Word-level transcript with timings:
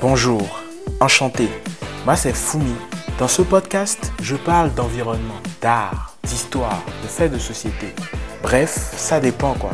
Bonjour, 0.00 0.60
enchanté. 1.00 1.48
Moi 2.04 2.16
c'est 2.16 2.34
Fumi. 2.34 2.74
Dans 3.18 3.28
ce 3.28 3.42
podcast, 3.42 4.12
je 4.22 4.36
parle 4.36 4.72
d'environnement, 4.74 5.40
d'art, 5.60 6.16
d'histoire, 6.22 6.82
de 7.02 7.08
faits 7.08 7.32
de 7.32 7.38
société. 7.38 7.88
Bref, 8.42 8.94
ça 8.96 9.18
dépend 9.18 9.54
quoi. 9.54 9.72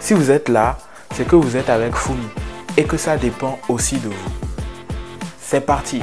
Si 0.00 0.12
vous 0.12 0.30
êtes 0.30 0.48
là, 0.50 0.78
c'est 1.14 1.26
que 1.26 1.36
vous 1.36 1.56
êtes 1.56 1.70
avec 1.70 1.96
Fumi 1.96 2.28
et 2.76 2.84
que 2.84 2.96
ça 2.96 3.16
dépend 3.16 3.58
aussi 3.68 3.96
de 3.96 4.08
vous. 4.08 4.30
C'est 5.40 5.64
parti 5.64 6.02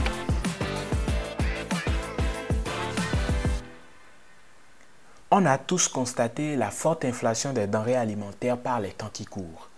On 5.33 5.45
a 5.45 5.57
tous 5.57 5.87
constaté 5.87 6.57
la 6.57 6.71
forte 6.71 7.05
inflation 7.05 7.53
des 7.53 7.65
denrées 7.65 7.95
alimentaires 7.95 8.57
par 8.57 8.81
les 8.81 8.89
temps 8.89 9.09
qui 9.13 9.23
courent. 9.23 9.69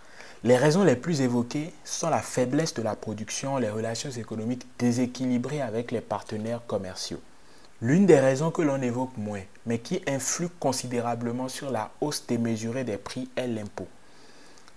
Les 0.44 0.58
raisons 0.58 0.84
les 0.84 0.95
plus 0.95 1.22
évoquées 1.22 1.72
sont 1.86 2.09
la 2.09 2.23
faiblesse 2.23 2.73
de 2.73 2.82
la 2.82 2.95
production, 2.95 3.58
les 3.58 3.70
relations 3.70 4.09
économiques 4.09 4.66
déséquilibrées 4.80 5.62
avec 5.62 5.92
les 5.92 6.02
partenaires 6.02 6.66
commerciaux. 6.66 7.22
L'une 7.84 8.08
des 8.08 8.20
raisons 8.20 8.50
que 8.50 8.64
l'on 8.64 8.81
évoque 8.81 9.16
moins, 9.16 9.44
mais 9.68 9.78
qui 9.78 10.02
influe 10.08 10.50
considérablement 10.59 11.50
sur 11.50 11.70
la 11.70 11.92
hausse 12.02 12.26
démesurée 12.26 12.84
des 12.84 12.98
prix, 12.98 13.30
est 13.36 13.45
l'impôt. 13.45 13.88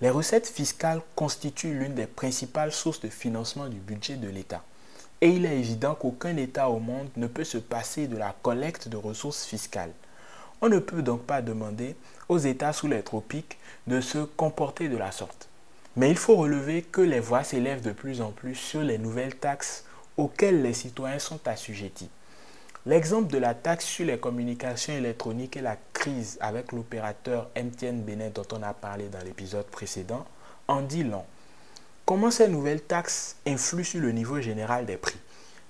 Les 0.03 0.11
recettes 0.11 0.47
fiscales 0.47 1.01
constituent 1.15 1.73
l'une 1.73 1.95
des 1.95 2.07
principales 2.07 2.73
sources 2.73 3.01
de 3.01 3.09
financement 3.09 3.69
du 3.69 3.79
budget 3.79 4.17
de 4.17 4.29
l'État. 4.29 4.63
Et 5.23 5.31
il 5.31 5.47
est 5.47 5.59
évident 5.59 5.95
qu'aucun 5.95 6.37
État 6.37 6.69
au 6.69 6.81
monde 6.81 7.09
ne 7.17 7.29
peut 7.29 7.45
se 7.45 7.57
passer 7.57 8.09
de 8.09 8.19
la 8.19 8.37
collecte 8.43 8.89
de 8.89 8.99
ressources 8.99 9.47
fiscales. 9.47 9.93
On 10.63 10.69
ne 10.69 10.79
peut 10.79 11.03
donc 11.03 11.23
pas 11.23 11.43
demander 11.43 11.97
aux 12.29 12.39
États 12.39 12.73
sous 12.73 12.89
les 12.89 13.03
tropiques 13.03 13.59
de 13.87 14.01
se 14.01 14.19
comporter 14.19 14.89
de 14.89 14.97
la 14.97 15.13
sorte. 15.13 15.49
Mais 15.97 16.11
il 16.11 16.17
faut 16.17 16.37
relever 16.37 16.83
que 16.83 17.01
les 17.01 17.21
voix 17.21 17.45
s'élèvent 17.45 17.83
de 17.83 17.93
plus 17.93 18.21
en 18.21 18.31
plus 18.31 18.55
sur 18.55 18.81
les 18.81 18.99
nouvelles 18.99 19.37
taxes 19.37 19.85
auxquelles 20.17 20.63
les 20.63 20.73
citoyens 20.73 21.19
sont 21.19 21.41
assujettis. 21.47 22.11
L'exemple 22.87 23.33
de 23.33 23.39
la 23.39 23.55
taxe 23.55 23.85
sur 23.85 24.07
les 24.07 24.19
communications 24.19 24.93
électroniques 24.95 25.57
et 25.57 25.61
la 25.61 25.77
crise 25.93 26.39
avec 26.41 26.73
l'opérateur 26.73 27.49
MTN 27.57 28.03
Benin 28.03 28.31
dont 28.33 28.47
on 28.53 28.63
a 28.63 28.73
parlé 28.73 29.09
dans 29.09 29.25
l'épisode 29.25 29.67
précédent 29.67 30.25
en 30.69 30.83
dit 30.83 31.05
long. 31.05 31.25
Comment 32.05 32.31
ces 32.31 32.49
nouvelles 32.49 32.83
taxes 32.83 33.37
influent 33.47 33.85
sur 33.85 34.01
le 34.01 34.13
niveau 34.13 34.41
général 34.41 34.87
des 34.87 34.97
prix? 34.97 35.19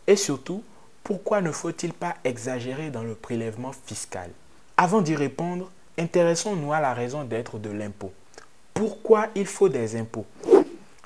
Et 0.06 0.16
surtout, 0.16 0.62
pourquoi 1.02 1.40
ne 1.40 1.50
faut-il 1.50 1.92
pas 1.92 2.16
exagérer 2.24 2.90
dans 2.90 3.02
le 3.02 3.14
prélèvement 3.14 3.72
fiscal? 3.72 4.30
Avant 4.78 5.00
d'y 5.00 5.14
répondre, 5.14 5.70
intéressons-nous 5.98 6.72
à 6.72 6.80
la 6.80 6.92
raison 6.92 7.24
d'être 7.24 7.58
de 7.58 7.70
l'impôt. 7.70 8.12
Pourquoi 8.74 9.28
il 9.34 9.46
faut 9.46 9.70
des 9.70 9.96
impôts? 9.96 10.26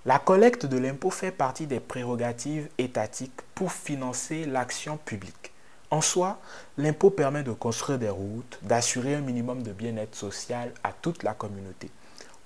La 0.05 0.19
collecte 0.19 0.67
de 0.67 0.77
l'impôt 0.77 1.11
fait 1.11 1.31
partie 1.31 1.67
des 1.67 1.79
prérogatives 1.79 2.69
étatiques 2.79 3.43
pour 3.55 3.71
financer 3.71 4.45
l'action 4.45 4.97
publique. 4.97 5.53
En 5.93 6.01
soi, 6.01 6.41
l'impôt 6.79 7.11
permet 7.11 7.45
de 7.45 7.53
construire 7.53 7.99
des 8.01 8.09
routes, 8.09 8.59
d'assurer 8.63 9.15
un 9.15 9.21
minimum 9.21 9.63
de 9.63 9.73
bien-être 9.73 10.17
social 10.17 10.73
à 10.83 10.93
toute 10.93 11.23
la 11.23 11.35
communauté. 11.35 11.91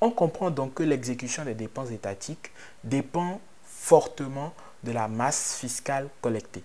On 0.02 0.10
comprend 0.10 0.50
donc 0.50 0.74
que 0.74 0.82
l'exécution 0.82 1.44
des 1.44 1.54
dépenses 1.54 1.90
étatiques 1.90 2.50
dépend 2.82 3.40
fortement 3.64 4.52
de 4.82 4.92
la 4.92 5.08
masse 5.08 5.56
fiscale 5.58 6.08
collectée. 6.20 6.64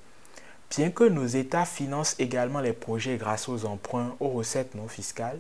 Bien 0.70 0.92
que 0.92 1.03
nos 1.03 1.25
États 1.25 1.66
financent 1.66 2.16
également 2.20 2.59
les 2.59 2.73
projets 2.73 3.17
grâce 3.17 3.50
aux 3.50 3.66
emprunts, 3.66 4.16
aux 4.20 4.30
recettes 4.30 4.75
non 4.75 4.88
fiscales, 4.88 5.39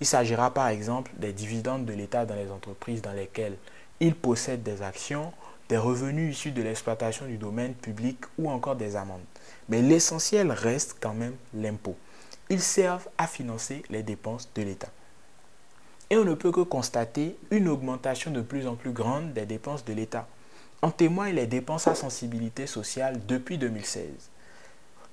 il 0.00 0.06
s'agira 0.06 0.54
par 0.54 0.68
exemple 0.68 1.10
des 1.16 1.32
dividendes 1.32 1.84
de 1.84 1.92
l'État 1.92 2.24
dans 2.24 2.36
les 2.36 2.50
entreprises 2.52 3.02
dans 3.02 3.12
lesquelles 3.12 3.56
il 3.98 4.14
possède 4.14 4.62
des 4.62 4.82
actions, 4.82 5.32
des 5.68 5.76
revenus 5.76 6.36
issus 6.36 6.52
de 6.52 6.62
l'exploitation 6.62 7.26
du 7.26 7.36
domaine 7.36 7.74
public 7.74 8.18
ou 8.38 8.48
encore 8.48 8.76
des 8.76 8.94
amendes. 8.94 9.24
Mais 9.68 9.82
l'essentiel 9.82 10.52
reste 10.52 10.96
quand 11.00 11.14
même 11.14 11.34
l'impôt. 11.54 11.96
Ils 12.48 12.62
servent 12.62 13.08
à 13.18 13.26
financer 13.26 13.82
les 13.90 14.04
dépenses 14.04 14.48
de 14.54 14.62
l'État. 14.62 14.90
Et 16.10 16.16
on 16.16 16.24
ne 16.24 16.34
peut 16.34 16.52
que 16.52 16.60
constater 16.60 17.36
une 17.50 17.68
augmentation 17.68 18.30
de 18.30 18.40
plus 18.40 18.68
en 18.68 18.76
plus 18.76 18.92
grande 18.92 19.32
des 19.32 19.44
dépenses 19.44 19.84
de 19.84 19.92
l'État. 19.92 20.28
En 20.82 20.92
témoignent 20.92 21.34
les 21.34 21.48
dépenses 21.48 21.88
à 21.88 21.96
sensibilité 21.96 22.68
sociale 22.68 23.20
depuis 23.26 23.58
2016. 23.58 24.06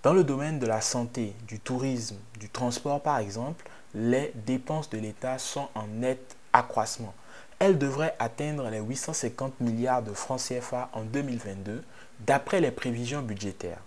Dans 0.06 0.14
le 0.14 0.24
domaine 0.24 0.60
de 0.60 0.68
la 0.68 0.82
santé, 0.82 1.34
du 1.48 1.60
tourisme, 1.60 2.18
du 2.40 2.48
transport 2.48 3.02
par 3.02 3.18
exemple, 3.18 3.68
les 3.96 4.32
dépenses 4.46 4.88
de 4.92 5.00
l'État 5.00 5.40
sont 5.40 5.68
en 5.74 5.88
net 5.88 6.36
accroissement. 6.54 7.16
Elles 7.58 7.80
devraient 7.80 8.16
atteindre 8.20 8.70
les 8.70 8.82
850 8.82 9.60
milliards 9.62 10.04
de 10.04 10.14
francs 10.14 10.40
CFA 10.40 10.92
en 10.94 11.02
2022, 11.02 11.84
d'après 12.20 12.62
les 12.62 12.70
prévisions 12.70 13.24
budgétaires. 13.24 13.80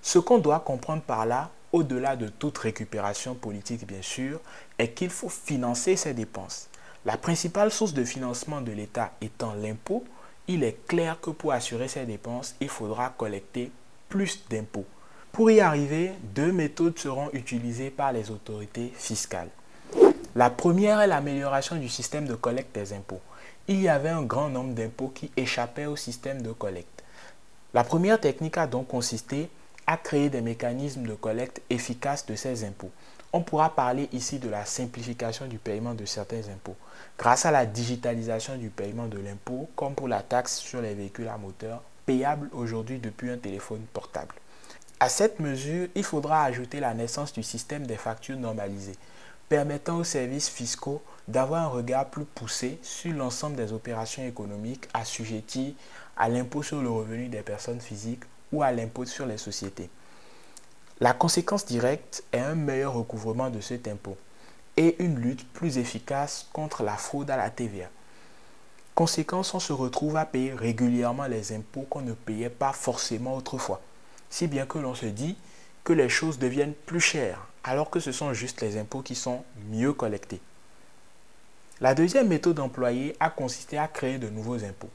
Ce 0.00 0.18
qu'on 0.18 0.38
doit 0.38 0.60
comprendre 0.60 1.02
par 1.02 1.26
là, 1.26 1.50
au-delà 1.72 2.16
de 2.16 2.28
toute 2.28 2.56
récupération 2.56 3.34
politique 3.34 3.86
bien 3.86 4.00
sûr, 4.00 4.40
est 4.78 4.92
qu'il 4.92 5.10
faut 5.10 5.28
financer 5.28 5.96
ces 5.96 6.14
dépenses. 6.14 6.70
La 7.04 7.18
principale 7.18 7.70
source 7.70 7.92
de 7.92 8.04
financement 8.04 8.62
de 8.62 8.72
l'État 8.72 9.12
étant 9.20 9.52
l'impôt, 9.52 10.02
il 10.46 10.64
est 10.64 10.86
clair 10.86 11.20
que 11.20 11.28
pour 11.28 11.52
assurer 11.52 11.88
ces 11.88 12.06
dépenses, 12.06 12.54
il 12.58 12.70
faudra 12.70 13.10
collecter 13.18 13.70
plus 14.08 14.48
d'impôts. 14.48 14.86
Pour 15.32 15.50
y 15.50 15.60
arriver, 15.60 16.12
deux 16.34 16.52
méthodes 16.52 16.98
seront 16.98 17.30
utilisées 17.32 17.90
par 17.90 18.12
les 18.12 18.30
autorités 18.30 18.92
fiscales. 18.94 19.50
La 20.34 20.50
première 20.50 21.00
est 21.00 21.06
l'amélioration 21.06 21.76
du 21.76 21.88
système 21.88 22.26
de 22.26 22.34
collecte 22.34 22.74
des 22.74 22.92
impôts. 22.92 23.20
Il 23.68 23.80
y 23.80 23.88
avait 23.88 24.08
un 24.08 24.22
grand 24.22 24.48
nombre 24.48 24.74
d'impôts 24.74 25.12
qui 25.14 25.30
échappaient 25.36 25.86
au 25.86 25.96
système 25.96 26.42
de 26.42 26.52
collecte. 26.52 27.02
La 27.74 27.84
première 27.84 28.20
technique 28.20 28.58
a 28.58 28.66
donc 28.66 28.88
consisté 28.88 29.48
à 29.86 29.96
créer 29.96 30.30
des 30.30 30.40
mécanismes 30.40 31.06
de 31.06 31.14
collecte 31.14 31.60
efficaces 31.70 32.26
de 32.26 32.34
ces 32.34 32.64
impôts. 32.64 32.90
On 33.32 33.42
pourra 33.42 33.74
parler 33.74 34.08
ici 34.12 34.38
de 34.38 34.48
la 34.48 34.64
simplification 34.64 35.46
du 35.46 35.58
paiement 35.58 35.94
de 35.94 36.04
certains 36.06 36.48
impôts. 36.52 36.76
Grâce 37.18 37.44
à 37.44 37.50
la 37.50 37.66
digitalisation 37.66 38.56
du 38.56 38.70
paiement 38.70 39.06
de 39.06 39.18
l'impôt, 39.18 39.68
comme 39.76 39.94
pour 39.94 40.08
la 40.08 40.22
taxe 40.22 40.58
sur 40.58 40.80
les 40.80 40.94
véhicules 40.94 41.28
à 41.28 41.36
moteur, 41.36 41.82
payable 42.06 42.48
aujourd'hui 42.52 42.98
depuis 42.98 43.30
un 43.30 43.36
téléphone 43.36 43.82
portable. 43.92 44.34
À 45.00 45.08
cette 45.08 45.38
mesure, 45.38 45.86
il 45.94 46.02
faudra 46.02 46.42
ajouter 46.42 46.80
la 46.80 46.92
naissance 46.92 47.32
du 47.32 47.44
système 47.44 47.86
des 47.86 47.96
factures 47.96 48.36
normalisées, 48.36 48.96
permettant 49.48 49.98
aux 49.98 50.04
services 50.04 50.48
fiscaux 50.48 51.00
d'avoir 51.28 51.62
un 51.62 51.68
regard 51.68 52.06
plus 52.06 52.24
poussé 52.24 52.80
sur 52.82 53.12
l'ensemble 53.12 53.54
des 53.54 53.72
opérations 53.72 54.26
économiques 54.26 54.88
assujetties 54.92 55.76
à 56.16 56.28
l'impôt 56.28 56.64
sur 56.64 56.82
le 56.82 56.90
revenu 56.90 57.28
des 57.28 57.42
personnes 57.42 57.80
physiques 57.80 58.24
ou 58.52 58.64
à 58.64 58.72
l'impôt 58.72 59.04
sur 59.04 59.24
les 59.24 59.38
sociétés. 59.38 59.88
La 60.98 61.12
conséquence 61.12 61.64
directe 61.64 62.24
est 62.32 62.40
un 62.40 62.56
meilleur 62.56 62.94
recouvrement 62.94 63.50
de 63.50 63.60
cet 63.60 63.86
impôt 63.86 64.16
et 64.76 64.96
une 64.98 65.20
lutte 65.20 65.46
plus 65.52 65.78
efficace 65.78 66.48
contre 66.52 66.82
la 66.82 66.96
fraude 66.96 67.30
à 67.30 67.36
la 67.36 67.50
TVA. 67.50 67.86
Conséquence, 68.96 69.54
on 69.54 69.60
se 69.60 69.72
retrouve 69.72 70.16
à 70.16 70.24
payer 70.24 70.54
régulièrement 70.54 71.26
les 71.26 71.52
impôts 71.52 71.86
qu'on 71.88 72.00
ne 72.00 72.14
payait 72.14 72.50
pas 72.50 72.72
forcément 72.72 73.36
autrefois 73.36 73.80
si 74.30 74.46
bien 74.46 74.66
que 74.66 74.78
l'on 74.78 74.94
se 74.94 75.06
dit 75.06 75.36
que 75.84 75.92
les 75.92 76.08
choses 76.08 76.38
deviennent 76.38 76.74
plus 76.74 77.00
chères, 77.00 77.46
alors 77.64 77.90
que 77.90 78.00
ce 78.00 78.12
sont 78.12 78.32
juste 78.32 78.60
les 78.60 78.76
impôts 78.76 79.02
qui 79.02 79.14
sont 79.14 79.44
mieux 79.70 79.92
collectés. 79.92 80.40
La 81.80 81.94
deuxième 81.94 82.28
méthode 82.28 82.58
employée 82.58 83.16
a 83.20 83.30
consisté 83.30 83.78
à 83.78 83.88
créer 83.88 84.18
de 84.18 84.28
nouveaux 84.28 84.64
impôts. 84.64 84.90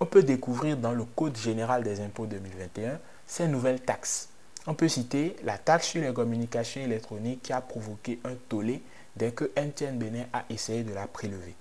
On 0.00 0.06
peut 0.06 0.22
découvrir 0.22 0.76
dans 0.76 0.92
le 0.92 1.04
Code 1.04 1.36
général 1.36 1.82
des 1.82 2.00
impôts 2.00 2.26
2021 2.26 3.00
ces 3.26 3.48
nouvelles 3.48 3.80
taxes. 3.80 4.28
On 4.66 4.74
peut 4.74 4.88
citer 4.88 5.34
la 5.42 5.58
taxe 5.58 5.88
sur 5.88 6.02
les 6.02 6.12
communications 6.12 6.80
électroniques 6.80 7.42
qui 7.42 7.52
a 7.52 7.60
provoqué 7.60 8.20
un 8.24 8.34
tollé 8.48 8.82
dès 9.16 9.32
que 9.32 9.50
NTN 9.56 9.98
Benin 9.98 10.24
a 10.32 10.44
essayé 10.50 10.82
de 10.84 10.94
la 10.94 11.06
prélever. 11.06 11.54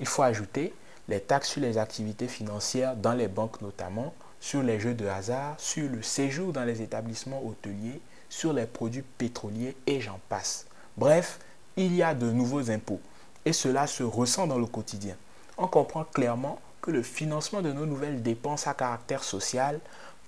Il 0.00 0.06
faut 0.06 0.22
ajouter 0.22 0.74
les 1.08 1.20
taxes 1.20 1.50
sur 1.50 1.60
les 1.60 1.78
activités 1.78 2.26
financières 2.26 2.96
dans 2.96 3.12
les 3.12 3.28
banques 3.28 3.60
notamment, 3.60 4.12
sur 4.44 4.62
les 4.62 4.78
jeux 4.78 4.92
de 4.92 5.06
hasard, 5.06 5.54
sur 5.56 5.88
le 5.88 6.02
séjour 6.02 6.52
dans 6.52 6.64
les 6.64 6.82
établissements 6.82 7.42
hôteliers, 7.42 8.02
sur 8.28 8.52
les 8.52 8.66
produits 8.66 9.00
pétroliers 9.16 9.74
et 9.86 10.02
j'en 10.02 10.20
passe. 10.28 10.66
Bref, 10.98 11.38
il 11.78 11.94
y 11.94 12.02
a 12.02 12.12
de 12.12 12.30
nouveaux 12.30 12.70
impôts 12.70 13.00
et 13.46 13.54
cela 13.54 13.86
se 13.86 14.02
ressent 14.02 14.46
dans 14.46 14.58
le 14.58 14.66
quotidien. 14.66 15.16
On 15.56 15.66
comprend 15.66 16.04
clairement 16.04 16.60
que 16.82 16.90
le 16.90 17.02
financement 17.02 17.62
de 17.62 17.72
nos 17.72 17.86
nouvelles 17.86 18.22
dépenses 18.22 18.66
à 18.66 18.74
caractère 18.74 19.24
social 19.24 19.80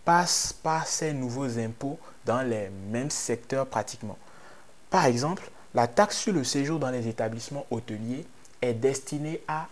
passe 0.06 0.54
par 0.62 0.86
ces 0.86 1.12
nouveaux 1.12 1.58
impôts 1.58 1.98
dans 2.24 2.40
les 2.40 2.70
mêmes 2.90 3.10
secteurs 3.10 3.66
pratiquement. 3.66 4.16
Par 4.88 5.04
exemple, 5.04 5.50
la 5.74 5.88
taxe 5.88 6.16
sur 6.16 6.32
le 6.32 6.42
séjour 6.42 6.78
dans 6.78 6.90
les 6.90 7.06
établissements 7.06 7.66
hôteliers 7.70 8.24
est 8.62 8.72
destinée 8.72 9.42
à 9.46 9.68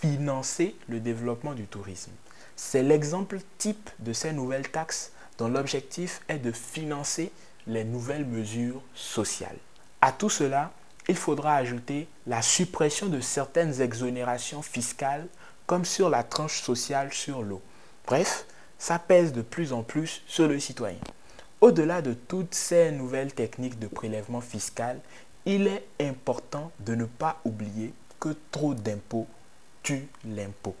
financer 0.00 0.76
le 0.88 0.98
développement 0.98 1.52
du 1.52 1.66
tourisme. 1.66 2.12
C'est 2.56 2.82
l'exemple 2.82 3.38
type 3.58 3.90
de 3.98 4.12
ces 4.12 4.32
nouvelles 4.32 4.70
taxes 4.70 5.12
dont 5.38 5.48
l'objectif 5.48 6.20
est 6.28 6.38
de 6.38 6.52
financer 6.52 7.32
les 7.66 7.84
nouvelles 7.84 8.26
mesures 8.26 8.82
sociales. 8.94 9.56
À 10.00 10.12
tout 10.12 10.30
cela, 10.30 10.72
il 11.08 11.16
faudra 11.16 11.54
ajouter 11.56 12.08
la 12.26 12.42
suppression 12.42 13.06
de 13.06 13.20
certaines 13.20 13.80
exonérations 13.80 14.62
fiscales 14.62 15.26
comme 15.66 15.84
sur 15.84 16.10
la 16.10 16.22
tranche 16.22 16.62
sociale 16.62 17.12
sur 17.12 17.42
l'eau. 17.42 17.62
Bref, 18.06 18.46
ça 18.78 18.98
pèse 18.98 19.32
de 19.32 19.42
plus 19.42 19.72
en 19.72 19.82
plus 19.82 20.22
sur 20.26 20.48
le 20.48 20.58
citoyen. 20.58 20.98
Au-delà 21.60 22.02
de 22.02 22.14
toutes 22.14 22.54
ces 22.54 22.90
nouvelles 22.90 23.32
techniques 23.32 23.78
de 23.78 23.86
prélèvement 23.86 24.40
fiscal, 24.40 24.98
il 25.46 25.68
est 25.68 25.84
important 26.00 26.72
de 26.80 26.94
ne 26.94 27.04
pas 27.04 27.40
oublier 27.44 27.92
que 28.18 28.36
trop 28.50 28.74
d'impôts 28.74 29.26
tue 29.82 30.08
l'impôt. 30.24 30.74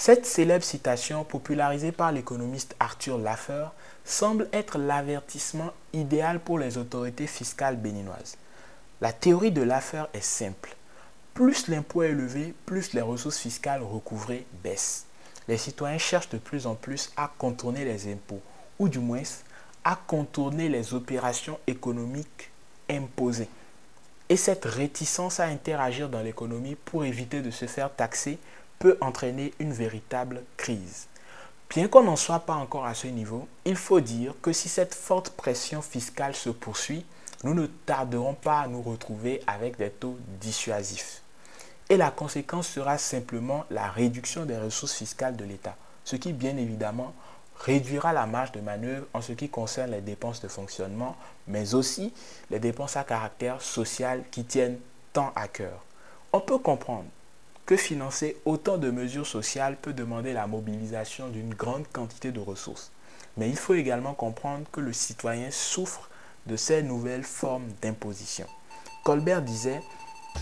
Cette 0.00 0.24
célèbre 0.24 0.64
citation, 0.64 1.24
popularisée 1.24 1.92
par 1.92 2.10
l'économiste 2.10 2.74
Arthur 2.80 3.18
Laffer, 3.18 3.66
semble 4.02 4.48
être 4.50 4.78
l'avertissement 4.78 5.74
idéal 5.92 6.40
pour 6.40 6.58
les 6.58 6.78
autorités 6.78 7.26
fiscales 7.26 7.76
béninoises. 7.76 8.38
La 9.02 9.12
théorie 9.12 9.50
de 9.50 9.60
Laffer 9.60 10.04
est 10.14 10.24
simple. 10.24 10.74
Plus 11.34 11.68
l'impôt 11.68 12.02
est 12.02 12.12
élevé, 12.12 12.54
plus 12.64 12.94
les 12.94 13.02
ressources 13.02 13.36
fiscales 13.36 13.82
recouvrées 13.82 14.46
baissent. 14.64 15.04
Les 15.48 15.58
citoyens 15.58 15.98
cherchent 15.98 16.30
de 16.30 16.38
plus 16.38 16.66
en 16.66 16.76
plus 16.76 17.12
à 17.18 17.30
contourner 17.36 17.84
les 17.84 18.10
impôts, 18.10 18.40
ou 18.78 18.88
du 18.88 19.00
moins 19.00 19.20
à 19.84 20.00
contourner 20.06 20.70
les 20.70 20.94
opérations 20.94 21.58
économiques 21.66 22.50
imposées. 22.88 23.50
Et 24.30 24.38
cette 24.38 24.64
réticence 24.64 25.40
à 25.40 25.44
interagir 25.44 26.08
dans 26.08 26.22
l'économie 26.22 26.76
pour 26.86 27.04
éviter 27.04 27.42
de 27.42 27.50
se 27.50 27.66
faire 27.66 27.94
taxer 27.94 28.38
peut 28.80 28.96
entraîner 29.02 29.52
une 29.60 29.74
véritable 29.74 30.42
crise. 30.56 31.06
Bien 31.68 31.86
qu'on 31.86 32.02
n'en 32.02 32.16
soit 32.16 32.40
pas 32.40 32.54
encore 32.54 32.86
à 32.86 32.94
ce 32.94 33.06
niveau, 33.08 33.46
il 33.66 33.76
faut 33.76 34.00
dire 34.00 34.34
que 34.40 34.54
si 34.54 34.70
cette 34.70 34.94
forte 34.94 35.30
pression 35.30 35.82
fiscale 35.82 36.34
se 36.34 36.48
poursuit, 36.48 37.04
nous 37.44 37.52
ne 37.52 37.66
tarderons 37.66 38.32
pas 38.32 38.60
à 38.60 38.68
nous 38.68 38.80
retrouver 38.80 39.42
avec 39.46 39.76
des 39.76 39.90
taux 39.90 40.16
dissuasifs. 40.40 41.20
Et 41.90 41.98
la 41.98 42.10
conséquence 42.10 42.68
sera 42.68 42.96
simplement 42.96 43.66
la 43.70 43.86
réduction 43.86 44.46
des 44.46 44.56
ressources 44.56 44.94
fiscales 44.94 45.36
de 45.36 45.44
l'État, 45.44 45.76
ce 46.04 46.16
qui 46.16 46.32
bien 46.32 46.56
évidemment 46.56 47.12
réduira 47.56 48.14
la 48.14 48.24
marge 48.24 48.52
de 48.52 48.60
manœuvre 48.60 49.06
en 49.12 49.20
ce 49.20 49.32
qui 49.32 49.50
concerne 49.50 49.90
les 49.90 50.00
dépenses 50.00 50.40
de 50.40 50.48
fonctionnement, 50.48 51.16
mais 51.46 51.74
aussi 51.74 52.14
les 52.50 52.58
dépenses 52.58 52.96
à 52.96 53.04
caractère 53.04 53.60
social 53.60 54.24
qui 54.30 54.44
tiennent 54.44 54.78
tant 55.12 55.32
à 55.36 55.48
cœur. 55.48 55.84
On 56.32 56.40
peut 56.40 56.58
comprendre 56.58 57.04
que 57.70 57.76
financer 57.76 58.36
autant 58.46 58.78
de 58.78 58.90
mesures 58.90 59.28
sociales 59.28 59.76
peut 59.80 59.92
demander 59.92 60.32
la 60.32 60.48
mobilisation 60.48 61.28
d'une 61.28 61.54
grande 61.54 61.86
quantité 61.92 62.32
de 62.32 62.40
ressources. 62.40 62.90
Mais 63.36 63.48
il 63.48 63.54
faut 63.54 63.74
également 63.74 64.12
comprendre 64.12 64.66
que 64.72 64.80
le 64.80 64.92
citoyen 64.92 65.52
souffre 65.52 66.10
de 66.48 66.56
ces 66.56 66.82
nouvelles 66.82 67.22
formes 67.22 67.68
d'imposition. 67.80 68.46
Colbert 69.04 69.42
disait, 69.42 69.80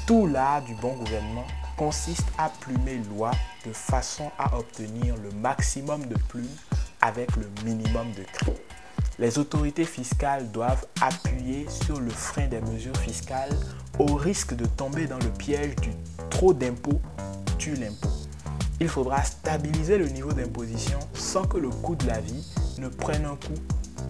tout 0.07 0.27
l'art 0.27 0.63
du 0.63 0.75
bon 0.77 0.95
gouvernement 0.95 1.47
consiste 1.77 2.25
à 2.39 2.49
plumer 2.49 2.99
loi 3.11 3.33
de 3.67 3.75
façon 3.75 4.31
à 4.39 4.57
obtenir 4.57 5.15
le 5.19 5.31
maximum 5.33 6.07
de 6.07 6.17
plumes 6.31 6.57
avec 7.03 7.37
le 7.37 7.47
minimum 7.63 8.11
de 8.13 8.23
cris. 8.23 8.53
Les 9.19 9.39
autorités 9.39 9.85
fiscales 9.85 10.51
doivent 10.51 10.87
appuyer 11.03 11.69
sur 11.69 12.01
le 12.01 12.11
frein 12.11 12.47
des 12.47 12.63
mesures 12.63 12.97
fiscales 12.97 13.55
au 13.99 14.15
risque 14.15 14.55
de 14.55 14.67
tomber 14.67 15.07
dans 15.07 15.19
le 15.19 15.31
piège 15.31 15.75
du 15.77 15.91
trop 16.31 16.53
d'impôts 16.53 17.01
tue 17.59 17.75
l'impôt. 17.75 18.09
Il 18.81 18.89
faudra 18.89 19.23
stabiliser 19.25 19.99
le 19.99 20.09
niveau 20.09 20.33
d'imposition 20.33 20.99
sans 21.15 21.45
que 21.45 21.59
le 21.59 21.69
coût 21.69 21.97
de 21.97 22.07
la 22.07 22.21
vie 22.21 22.47
ne 22.79 22.89
prenne 22.89 23.25
un 23.25 23.35
coup 23.35 23.61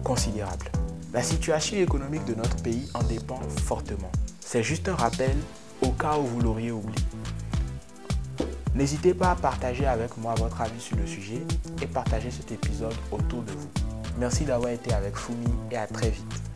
considérable. 0.03 0.71
La 1.11 1.23
situation 1.23 1.77
économique 1.77 2.25
de 2.25 2.35
notre 2.35 2.55
pays 2.57 2.87
en 2.93 3.01
dépend 3.03 3.39
fortement. 3.63 4.11
C'est 4.39 4.61
juste 4.61 4.87
un 4.87 4.95
rappel 4.95 5.35
au 5.81 5.89
cas 5.89 6.17
où 6.19 6.23
vous 6.23 6.41
l'auriez 6.41 6.71
oublié. 6.71 7.03
N'hésitez 8.75 9.15
pas 9.15 9.31
à 9.31 9.35
partager 9.35 9.87
avec 9.87 10.15
moi 10.17 10.35
votre 10.35 10.61
avis 10.61 10.79
sur 10.79 10.97
le 10.97 11.07
sujet 11.07 11.41
et 11.81 11.87
partager 11.87 12.29
cet 12.29 12.51
épisode 12.51 12.93
autour 13.11 13.41
de 13.41 13.51
vous. 13.51 13.69
Merci 14.19 14.45
d'avoir 14.45 14.71
été 14.71 14.93
avec 14.93 15.17
Fumi 15.17 15.47
et 15.71 15.77
à 15.77 15.87
très 15.87 16.11
vite. 16.11 16.48